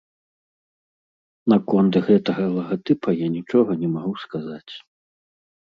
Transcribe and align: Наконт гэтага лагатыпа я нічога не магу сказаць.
Наконт 1.53 1.93
гэтага 2.07 2.43
лагатыпа 2.57 3.09
я 3.19 3.27
нічога 3.39 3.71
не 3.85 3.89
магу 3.99 4.13
сказаць. 4.27 4.73